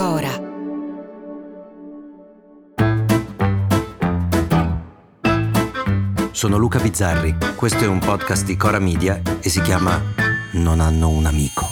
Cora. 0.00 0.32
Sono 6.30 6.56
Luca 6.56 6.78
Bizzarri, 6.78 7.36
questo 7.54 7.84
è 7.84 7.86
un 7.86 7.98
podcast 7.98 8.46
di 8.46 8.56
Cora 8.56 8.78
Media 8.78 9.20
e 9.42 9.50
si 9.50 9.60
chiama 9.60 10.00
Non 10.52 10.80
hanno 10.80 11.10
un 11.10 11.26
amico. 11.26 11.66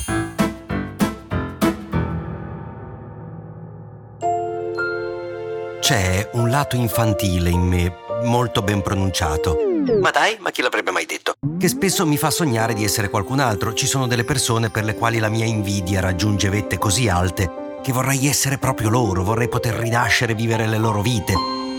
C'è 5.80 6.28
un 6.34 6.50
lato 6.50 6.76
infantile 6.76 7.48
in 7.48 7.62
me, 7.62 7.94
molto 8.24 8.60
ben 8.60 8.82
pronunciato. 8.82 9.56
Ma 10.02 10.10
dai, 10.10 10.36
ma 10.38 10.50
chi 10.50 10.60
l'avrebbe 10.60 10.90
mai 10.90 11.06
detto? 11.06 11.32
Che 11.58 11.68
spesso 11.68 12.06
mi 12.06 12.18
fa 12.18 12.28
sognare 12.28 12.74
di 12.74 12.84
essere 12.84 13.08
qualcun 13.08 13.40
altro. 13.40 13.72
Ci 13.72 13.86
sono 13.86 14.06
delle 14.06 14.24
persone 14.24 14.68
per 14.68 14.84
le 14.84 14.96
quali 14.96 15.18
la 15.18 15.30
mia 15.30 15.46
invidia 15.46 16.00
raggiunge 16.00 16.50
vette 16.50 16.76
così 16.76 17.08
alte 17.08 17.64
che 17.82 17.92
vorrei 17.92 18.26
essere 18.26 18.58
proprio 18.58 18.88
loro, 18.88 19.22
vorrei 19.22 19.48
poter 19.48 19.74
rinascere 19.74 20.32
e 20.32 20.34
vivere 20.34 20.66
le 20.66 20.78
loro 20.78 21.02
vite. 21.02 21.34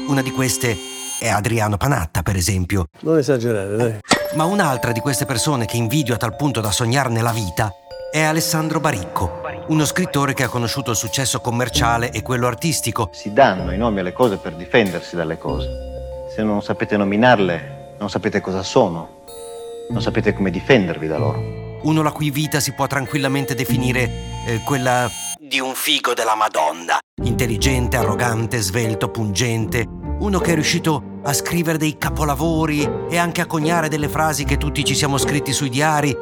Una 0.07 0.21
di 0.21 0.31
queste 0.31 0.77
è 1.19 1.27
Adriano 1.27 1.77
Panatta, 1.77 2.21
per 2.21 2.35
esempio. 2.35 2.85
Non 3.01 3.17
esagerare, 3.17 3.75
dai. 3.75 3.99
Ma 4.35 4.45
un'altra 4.45 4.91
di 4.91 4.99
queste 4.99 5.25
persone 5.25 5.65
che 5.65 5.77
invidio 5.77 6.13
a 6.13 6.17
tal 6.17 6.35
punto 6.35 6.61
da 6.61 6.71
sognarne 6.71 7.21
la 7.21 7.31
vita 7.31 7.71
è 8.11 8.21
Alessandro 8.21 8.79
Baricco, 8.79 9.41
uno 9.67 9.85
scrittore 9.85 10.33
che 10.33 10.43
ha 10.43 10.47
conosciuto 10.49 10.91
il 10.91 10.97
successo 10.97 11.41
commerciale 11.41 12.11
e 12.11 12.23
quello 12.23 12.47
artistico. 12.47 13.09
Si 13.13 13.33
danno 13.33 13.71
i 13.71 13.77
nomi 13.77 13.99
alle 13.99 14.13
cose 14.13 14.37
per 14.37 14.55
difendersi 14.55 15.15
dalle 15.15 15.37
cose. 15.37 15.67
Se 16.33 16.41
non 16.41 16.63
sapete 16.63 16.97
nominarle, 16.97 17.95
non 17.99 18.09
sapete 18.09 18.41
cosa 18.41 18.63
sono, 18.63 19.23
non 19.89 20.01
sapete 20.01 20.33
come 20.33 20.49
difendervi 20.49 21.07
da 21.07 21.17
loro. 21.17 21.77
Uno 21.83 22.01
la 22.01 22.11
cui 22.11 22.31
vita 22.31 22.59
si 22.59 22.73
può 22.73 22.87
tranquillamente 22.87 23.53
definire 23.53 24.03
eh, 24.47 24.61
quella 24.65 25.09
di 25.49 25.59
un 25.59 25.73
figo 25.73 26.13
della 26.13 26.35
Madonna. 26.35 26.99
Intelligente, 27.23 27.97
arrogante, 27.97 28.59
svelto, 28.59 29.09
pungente. 29.09 29.83
Uno 30.19 30.37
che 30.37 30.51
è 30.51 30.53
riuscito 30.53 31.21
a 31.23 31.33
scrivere 31.33 31.79
dei 31.79 31.97
capolavori 31.97 32.87
e 33.09 33.17
anche 33.17 33.41
a 33.41 33.47
coniare 33.47 33.87
delle 33.89 34.09
frasi 34.09 34.43
che 34.43 34.57
tutti 34.57 34.85
ci 34.85 34.93
siamo 34.93 35.17
scritti 35.17 35.51
sui 35.51 35.69
diari. 35.69 36.15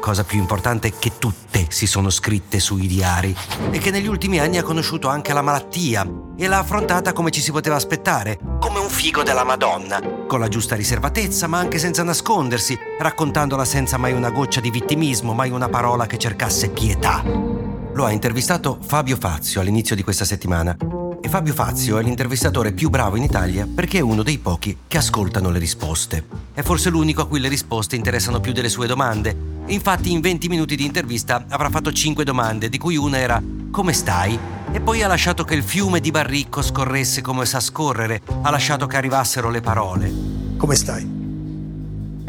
Cosa 0.00 0.22
più 0.22 0.38
importante 0.38 0.88
è 0.88 0.92
che 0.96 1.18
tutte 1.18 1.66
si 1.70 1.88
sono 1.88 2.08
scritte 2.08 2.60
sui 2.60 2.86
diari 2.86 3.34
e 3.72 3.78
che 3.78 3.90
negli 3.90 4.06
ultimi 4.06 4.38
anni 4.38 4.58
ha 4.58 4.62
conosciuto 4.62 5.08
anche 5.08 5.32
la 5.32 5.42
malattia 5.42 6.06
e 6.36 6.46
l'ha 6.46 6.58
affrontata 6.58 7.12
come 7.12 7.32
ci 7.32 7.40
si 7.40 7.50
poteva 7.50 7.74
aspettare, 7.74 8.38
come 8.60 8.78
un 8.78 8.88
figo 8.88 9.24
della 9.24 9.42
Madonna, 9.42 10.00
con 10.28 10.38
la 10.38 10.46
giusta 10.46 10.76
riservatezza 10.76 11.48
ma 11.48 11.58
anche 11.58 11.80
senza 11.80 12.04
nascondersi, 12.04 12.78
raccontandola 13.00 13.64
senza 13.64 13.96
mai 13.96 14.12
una 14.12 14.30
goccia 14.30 14.60
di 14.60 14.70
vittimismo, 14.70 15.34
mai 15.34 15.50
una 15.50 15.68
parola 15.68 16.06
che 16.06 16.16
cercasse 16.16 16.70
pietà. 16.70 17.57
Lo 17.98 18.04
ha 18.04 18.12
intervistato 18.12 18.78
Fabio 18.80 19.16
Fazio 19.16 19.60
all'inizio 19.60 19.96
di 19.96 20.04
questa 20.04 20.24
settimana. 20.24 20.76
E 21.20 21.28
Fabio 21.28 21.52
Fazio 21.52 21.98
è 21.98 22.02
l'intervistatore 22.04 22.70
più 22.70 22.90
bravo 22.90 23.16
in 23.16 23.24
Italia 23.24 23.66
perché 23.66 23.98
è 23.98 24.02
uno 24.02 24.22
dei 24.22 24.38
pochi 24.38 24.76
che 24.86 24.98
ascoltano 24.98 25.50
le 25.50 25.58
risposte. 25.58 26.24
È 26.54 26.62
forse 26.62 26.90
l'unico 26.90 27.22
a 27.22 27.26
cui 27.26 27.40
le 27.40 27.48
risposte 27.48 27.96
interessano 27.96 28.38
più 28.38 28.52
delle 28.52 28.68
sue 28.68 28.86
domande. 28.86 29.36
Infatti 29.66 30.12
in 30.12 30.20
20 30.20 30.46
minuti 30.46 30.76
di 30.76 30.84
intervista 30.84 31.44
avrà 31.48 31.70
fatto 31.70 31.90
5 31.90 32.22
domande, 32.22 32.68
di 32.68 32.78
cui 32.78 32.96
una 32.96 33.18
era 33.18 33.42
come 33.72 33.92
stai? 33.92 34.38
E 34.70 34.78
poi 34.78 35.02
ha 35.02 35.08
lasciato 35.08 35.42
che 35.42 35.56
il 35.56 35.64
fiume 35.64 35.98
di 35.98 36.12
Barricco 36.12 36.62
scorresse 36.62 37.20
come 37.20 37.46
sa 37.46 37.58
scorrere, 37.58 38.22
ha 38.42 38.50
lasciato 38.50 38.86
che 38.86 38.96
arrivassero 38.96 39.50
le 39.50 39.60
parole. 39.60 40.14
Come 40.56 40.76
stai? 40.76 41.17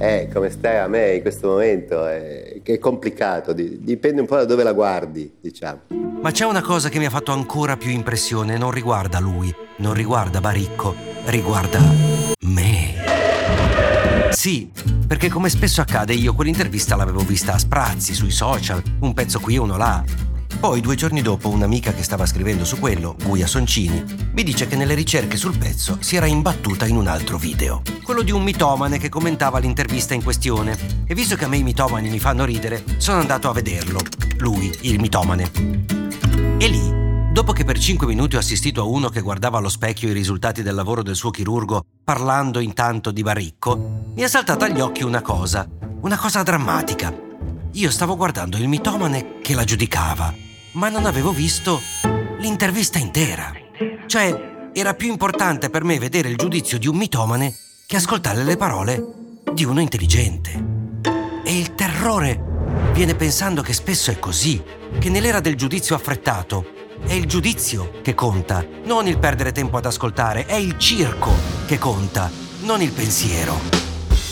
Eh, 0.02 0.30
come 0.34 0.50
stai 0.50 0.78
a 0.78 0.88
me 0.88 1.16
in 1.16 1.22
questo 1.22 1.50
momento? 1.50 2.08
È, 2.08 2.62
è 2.64 2.80
complicato, 2.80 3.52
dipende 3.52 4.22
un 4.22 4.28
po' 4.28 4.38
da 4.38 4.46
dove 4.46 4.64
la 4.64 4.72
guardi, 4.72 5.30
diciamo. 5.42 5.82
Ma 6.22 6.32
c'è 6.32 6.46
una 6.46 6.62
cosa 6.62 6.88
che 6.88 7.00
mi 7.00 7.06
ha 7.06 7.10
fatto 7.10 7.34
ancora 7.34 7.76
più 7.76 7.92
impressione, 7.92 8.58
non 8.58 8.72
riguarda 8.72 9.20
lui, 9.20 9.54
non 9.80 9.94
riguarda 9.94 10.40
Baricco, 10.40 10.96
riguarda 11.26 11.82
me. 12.44 12.94
Sì, 14.30 14.72
perché 15.06 15.28
come 15.28 15.50
spesso 15.50 15.82
accade 15.82 16.14
io 16.14 16.34
quell'intervista 16.34 16.96
l'avevo 16.96 17.20
vista 17.20 17.56
a 17.56 17.58
sprazzi 17.58 18.14
sui 18.14 18.32
social, 18.32 18.82
un 19.02 19.14
pezzo 19.14 19.42
qui 19.42 19.56
e 19.56 19.60
uno 19.60 19.76
là. 19.76 20.02
Poi 20.60 20.82
due 20.82 20.96
giorni 20.96 21.22
dopo 21.22 21.48
un'amica 21.48 21.94
che 21.94 22.04
stava 22.04 22.26
scrivendo 22.26 22.66
su 22.66 22.80
quello, 22.80 23.16
Guia 23.24 23.48
Soncini, 23.48 24.04
mi 24.34 24.44
dice 24.44 24.68
che 24.68 24.76
nelle 24.76 24.94
ricerche 24.94 25.38
sul 25.38 25.58
pezzo 25.58 25.96
si 26.02 26.18
era 26.18 26.26
imbattuta 26.26 26.86
in 26.86 26.98
un 26.98 27.08
altro 27.08 27.38
video, 27.38 27.82
quello 28.04 28.24
di 28.24 28.32
un 28.32 28.44
mitomane 28.44 28.98
che 28.98 29.08
commentava 29.08 29.60
l'intervista 29.60 30.14
in 30.14 30.22
questione. 30.22 30.78
E 31.08 31.16
visto 31.16 31.38
che 31.38 31.46
a 31.46 31.48
me 31.48 31.56
i 31.56 31.64
mitomani 31.64 32.10
mi 32.10 32.20
fanno 32.20 32.44
ridere, 32.44 32.84
sono 32.98 33.22
andato 33.22 33.50
a 33.50 33.54
vederlo, 33.54 34.02
lui, 34.40 34.70
il 34.82 35.00
mitomane. 35.00 35.50
E 36.58 36.68
lì, 36.68 37.32
dopo 37.32 37.54
che 37.54 37.64
per 37.64 37.80
5 37.80 38.06
minuti 38.06 38.36
ho 38.36 38.40
assistito 38.40 38.82
a 38.82 38.86
uno 38.86 39.08
che 39.08 39.22
guardava 39.22 39.60
allo 39.60 39.70
specchio 39.70 40.10
i 40.10 40.14
risultati 40.14 40.62
del 40.62 40.76
lavoro 40.76 41.04
del 41.04 41.16
suo 41.16 41.32
chirurgo, 41.32 41.86
parlando 42.04 42.60
intanto 42.60 43.12
di 43.12 43.22
Baricco, 43.22 43.78
mi 44.14 44.24
è 44.24 44.28
saltata 44.28 44.66
agli 44.66 44.82
occhi 44.82 45.04
una 45.04 45.22
cosa, 45.22 45.66
una 46.02 46.18
cosa 46.18 46.44
drammatica. 46.44 47.18
Io 47.72 47.90
stavo 47.90 48.18
guardando 48.18 48.58
il 48.58 48.68
mitomane 48.68 49.40
che 49.42 49.54
la 49.54 49.64
giudicava 49.64 50.48
ma 50.74 50.90
non 50.90 51.06
avevo 51.06 51.32
visto 51.32 51.82
l'intervista 52.40 52.98
intera. 52.98 53.52
Cioè, 54.06 54.72
era 54.74 54.94
più 54.94 55.10
importante 55.10 55.70
per 55.70 55.84
me 55.84 56.00
vedere 56.00 56.30
il 56.30 56.38
giudizio 56.38 56.78
di 56.78 56.88
un 56.88 56.96
mitomane 56.96 57.56
che 57.86 57.96
ascoltare 57.96 58.44
le 58.44 58.58
parole 58.58 59.04
di 59.54 59.64
uno 59.64 59.82
intelligente. 59.82 60.52
E 61.44 61.58
il 61.58 61.74
terrore 61.74 62.40
viene 62.94 63.16
pensando 63.16 63.62
che 63.62 63.74
spesso 63.74 64.12
è 64.12 64.20
così, 64.20 64.62
che 65.00 65.10
nell'era 65.10 65.40
del 65.40 65.56
giudizio 65.56 65.96
affrettato 65.96 66.78
è 67.06 67.14
il 67.14 67.26
giudizio 67.26 68.00
che 68.02 68.14
conta, 68.14 68.66
non 68.84 69.08
il 69.08 69.18
perdere 69.18 69.52
tempo 69.52 69.78
ad 69.78 69.86
ascoltare, 69.86 70.46
è 70.46 70.56
il 70.56 70.78
circo 70.78 71.32
che 71.66 71.78
conta, 71.78 72.30
non 72.62 72.82
il 72.82 72.92
pensiero. 72.92 73.60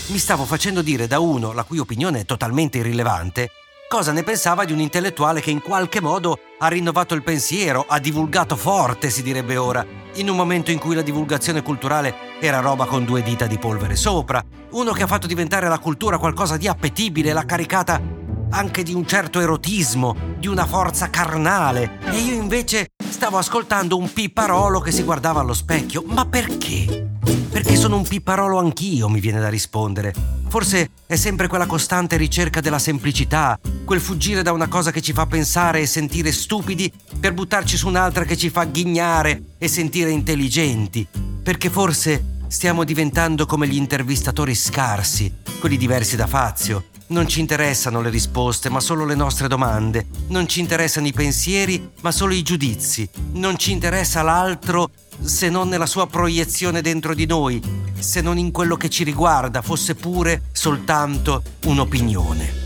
Mi 0.08 0.18
stavo 0.18 0.46
facendo 0.46 0.82
dire 0.82 1.08
da 1.08 1.20
uno 1.20 1.52
la 1.52 1.64
cui 1.64 1.80
opinione 1.80 2.22
è 2.22 2.26
totalmente 2.26 2.78
irrilevante 2.78 3.50
cosa 3.88 4.12
ne 4.12 4.24
pensava 4.24 4.66
di 4.66 4.74
un 4.74 4.80
intellettuale 4.80 5.40
che 5.40 5.50
in 5.50 5.62
qualche 5.62 6.02
modo 6.02 6.38
ha 6.60 6.68
rinnovato 6.68 7.14
il 7.14 7.24
pensiero, 7.24 7.86
ha 7.88 8.00
divulgato 8.00 8.56
forte, 8.56 9.10
si 9.10 9.24
direbbe 9.24 9.56
ora, 9.58 9.86
in 10.16 10.30
un 10.30 10.36
momento 10.36 10.72
in 10.72 10.80
cui 10.80 10.96
la 10.96 11.02
divulgazione 11.02 11.62
culturale 11.62 12.16
era 12.42 12.60
roba 12.60 12.86
con 12.86 13.06
due 13.06 13.22
dita 13.22 13.46
di 13.46 13.58
polvere 13.58 13.96
sopra, 13.96 14.44
uno 14.72 14.92
che 14.92 15.04
ha 15.04 15.08
fatto 15.08 15.28
diventare 15.28 15.70
la 15.70 15.80
cultura 15.80 16.18
qualcosa 16.18 16.58
di 16.58 16.68
appetibile, 16.68 17.32
l'ha 17.32 17.46
caricata 17.46 18.02
anche 18.50 18.84
di 18.84 18.94
un 18.94 19.06
certo 19.06 19.40
erotismo, 19.40 20.16
di 20.38 20.48
una 20.48 20.66
forza 20.66 21.10
carnale, 21.10 22.00
e 22.10 22.18
io 22.18 22.34
invece 22.34 22.88
stavo 23.08 23.38
ascoltando 23.38 23.98
un 23.98 24.12
pipparolo 24.12 24.80
che 24.80 24.92
si 24.92 25.04
guardava 25.04 25.42
allo 25.42 25.54
specchio. 25.54 26.04
Ma 26.06 26.26
perché? 26.26 27.17
Perché 27.58 27.76
sono 27.76 27.96
un 27.96 28.04
pipparolo 28.04 28.60
anch'io, 28.60 29.10
mi 29.10 29.20
viene 29.20 29.40
da 29.40 29.50
rispondere. 29.50 30.14
Forse 30.48 30.92
è 31.08 31.16
sempre 31.16 31.48
quella 31.48 31.66
costante 31.66 32.16
ricerca 32.16 32.62
della 32.62 32.78
semplicità, 32.78 33.60
quel 33.84 34.00
fuggire 34.00 34.44
da 34.44 34.52
una 34.52 34.68
cosa 34.68 34.92
che 34.92 35.02
ci 35.02 35.12
fa 35.12 35.26
pensare 35.26 35.82
e 35.82 35.88
sentire 35.88 36.32
stupidi 36.32 36.94
per 37.20 37.34
buttarci 37.34 37.76
su 37.76 37.88
un'altra 37.88 38.26
che 38.26 38.38
ci 38.38 38.52
fa 38.52 38.66
ghignare 38.66 39.42
e 39.58 39.68
sentire 39.68 40.12
intelligenti. 40.12 41.08
Perché 41.42 41.72
forse 41.72 42.42
stiamo 42.46 42.84
diventando 42.84 43.48
come 43.48 43.68
gli 43.68 43.76
intervistatori 43.76 44.54
scarsi, 44.54 45.34
quelli 45.60 45.78
diversi 45.78 46.16
da 46.16 46.28
Fazio, 46.28 46.84
non 47.10 47.28
ci 47.28 47.40
interessano 47.40 48.02
le 48.02 48.10
risposte, 48.10 48.70
ma 48.70 48.82
solo 48.82 49.06
le 49.06 49.16
nostre 49.16 49.48
domande. 49.48 50.08
Non 50.28 50.48
ci 50.48 50.60
interessano 50.60 51.08
i 51.08 51.14
pensieri, 51.14 51.92
ma 52.02 52.12
solo 52.12 52.34
i 52.34 52.42
giudizi. 52.42 53.08
Non 53.34 53.58
ci 53.58 53.72
interessa 53.72 54.22
l'altro 54.24 54.90
se 55.22 55.50
non 55.50 55.70
nella 55.70 55.86
sua 55.86 56.08
proiezione 56.08 56.82
dentro 56.82 57.14
di 57.14 57.26
noi, 57.26 57.62
se 57.98 58.22
non 58.22 58.38
in 58.38 58.52
quello 58.52 58.76
che 58.76 58.90
ci 58.90 59.04
riguarda, 59.04 59.62
fosse 59.62 59.96
pure 59.96 60.44
soltanto 60.52 61.42
un'opinione. 61.66 62.66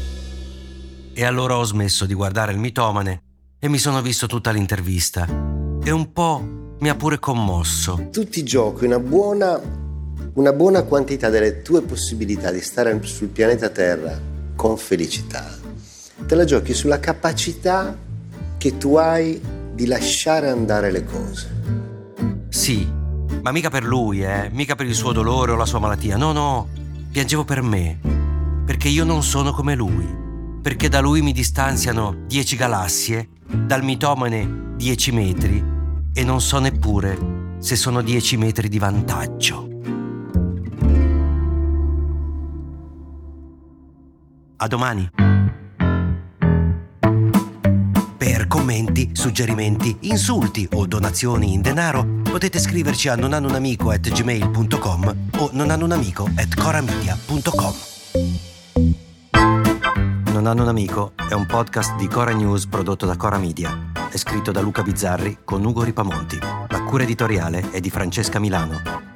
E 1.14 1.24
allora 1.24 1.58
ho 1.58 1.64
smesso 1.64 2.06
di 2.06 2.14
guardare 2.14 2.52
il 2.52 2.58
mitomane 2.58 3.22
e 3.60 3.70
mi 3.70 3.78
sono 3.78 4.02
visto 4.02 4.26
tutta 4.26 4.50
l'intervista. 4.50 5.28
E 5.84 5.92
un 5.92 6.12
po' 6.12 6.76
mi 6.80 6.90
ha 6.90 6.96
pure 6.96 7.20
commosso. 7.20 8.08
Tu 8.12 8.28
ti 8.28 8.44
giochi 8.44 8.86
una 8.86 9.00
buona, 9.00 9.60
una 10.34 10.52
buona 10.52 10.82
quantità 10.82 11.30
delle 11.30 11.62
tue 11.62 11.84
possibilità 11.84 12.50
di 12.50 12.62
stare 12.62 13.00
sul 13.04 13.28
pianeta 13.28 13.70
Terra 13.70 14.31
con 14.62 14.78
felicità 14.78 15.50
te 16.28 16.36
la 16.36 16.46
giochi 16.46 16.76
sulla 16.76 17.00
capacità 17.00 17.98
che 18.60 18.78
tu 18.78 18.94
hai 18.94 19.42
di 19.74 19.88
lasciare 19.88 20.50
andare 20.50 20.92
le 20.92 21.04
cose. 21.04 22.46
Sì, 22.50 22.88
ma 23.42 23.52
mica 23.52 23.72
per 23.72 23.84
lui, 23.84 24.24
eh, 24.24 24.50
mica 24.52 24.76
per 24.76 24.86
il 24.86 24.94
suo 24.94 25.14
dolore 25.14 25.52
o 25.52 25.56
la 25.56 25.66
sua 25.66 25.80
malattia. 25.80 26.16
No, 26.16 26.32
no, 26.32 26.68
piangevo 27.12 27.44
per 27.44 27.64
me, 27.64 28.00
perché 28.64 28.88
io 28.88 29.04
non 29.04 29.24
sono 29.24 29.52
come 29.52 29.74
lui, 29.74 30.08
perché 30.62 30.90
da 30.90 31.00
lui 31.00 31.24
mi 31.24 31.32
distanziano 31.32 32.26
dieci 32.28 32.56
galassie, 32.56 33.30
dal 33.66 33.84
mitomane 33.84 34.76
dieci 34.76 35.12
metri 35.12 35.64
e 36.14 36.24
non 36.24 36.40
so 36.40 36.60
neppure 36.60 37.56
se 37.58 37.76
sono 37.76 38.04
dieci 38.04 38.38
metri 38.38 38.70
di 38.70 38.78
vantaggio. 38.78 39.71
A 44.64 44.68
domani. 44.68 45.10
Per 48.16 48.48
commenti, 48.48 49.10
suggerimenti, 49.14 49.98
insulti 50.02 50.70
o 50.74 50.86
donazioni 50.86 51.54
in 51.54 51.62
denaro 51.62 52.06
potete 52.22 52.60
scriverci 52.60 53.08
a 53.08 53.16
nonhanunamico@gmail.com 53.16 55.16
o 55.38 55.50
nonhanunamico@coramedia.com. 55.52 57.74
Non 60.32 60.46
hanno 60.46 60.62
un 60.62 60.68
amico 60.68 61.14
è 61.16 61.34
un 61.34 61.48
podcast 61.48 61.96
di 61.96 62.08
Cora 62.08 62.32
News 62.32 62.68
prodotto 62.68 63.08
da 63.08 63.18
Cora 63.18 63.40
Media. 63.40 63.90
È 64.12 64.18
scritto 64.18 64.52
da 64.52 64.62
Luca 64.62 64.84
Bizzarri 64.84 65.40
con 65.44 65.66
Ugo 65.66 65.82
Ripamonti. 65.82 66.38
La 66.68 66.84
cura 66.84 67.02
editoriale 67.02 67.72
è 67.72 67.80
di 67.80 67.90
Francesca 67.90 68.38
Milano. 68.38 69.11